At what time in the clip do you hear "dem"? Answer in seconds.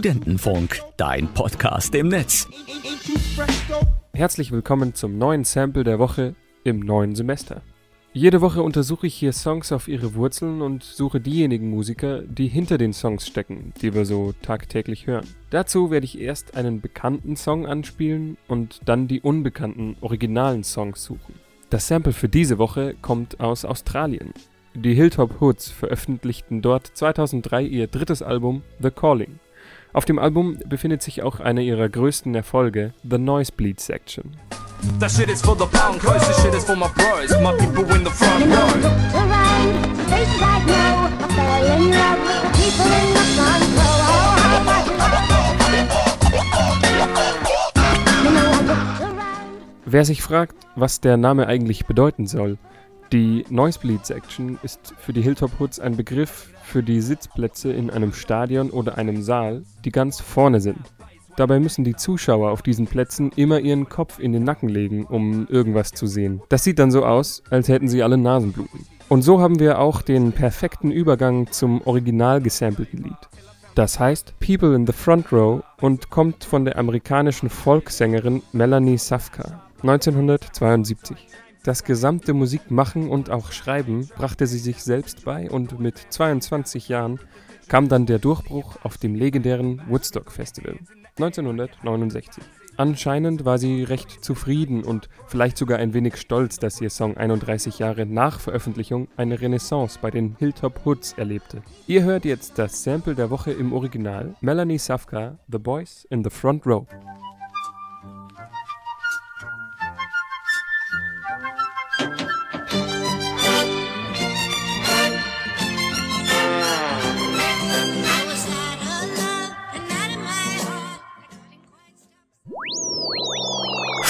30.04-30.20, 88.96-89.14